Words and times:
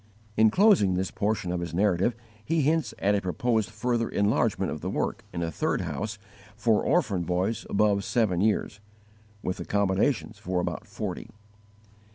_In 0.35 0.49
closing 0.49 0.95
this 0.95 1.11
portion 1.11 1.51
of 1.51 1.59
his 1.59 1.75
narrative 1.75 2.15
he 2.43 2.63
hints 2.63 2.91
at 2.97 3.13
a 3.13 3.21
proposed 3.21 3.69
further 3.69 4.09
enlargement 4.09 4.71
of 4.71 4.81
the 4.81 4.89
work 4.89 5.23
in 5.31 5.43
a 5.43 5.51
third 5.51 5.81
house 5.81 6.17
for 6.55 6.83
orphan 6.83 7.21
boys 7.21 7.67
above 7.69 8.03
seven 8.03 8.41
years, 8.41 8.79
with 9.43 9.59
accommodations 9.59 10.39
for 10.39 10.59
about 10.59 10.87
forty. 10.87 11.29